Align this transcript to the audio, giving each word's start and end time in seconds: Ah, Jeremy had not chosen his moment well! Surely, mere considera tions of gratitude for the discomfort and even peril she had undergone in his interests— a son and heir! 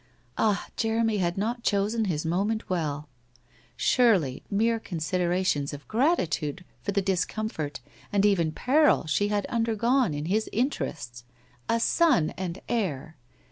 Ah, 0.35 0.65
Jeremy 0.77 1.17
had 1.17 1.37
not 1.37 1.61
chosen 1.61 2.05
his 2.05 2.25
moment 2.25 2.71
well! 2.71 3.07
Surely, 3.77 4.41
mere 4.49 4.79
considera 4.79 5.45
tions 5.45 5.73
of 5.75 5.87
gratitude 5.87 6.65
for 6.81 6.91
the 6.91 7.03
discomfort 7.03 7.81
and 8.11 8.25
even 8.25 8.51
peril 8.51 9.05
she 9.05 9.27
had 9.27 9.45
undergone 9.45 10.15
in 10.15 10.25
his 10.25 10.49
interests— 10.51 11.23
a 11.69 11.79
son 11.79 12.31
and 12.31 12.63
heir! 12.67 13.15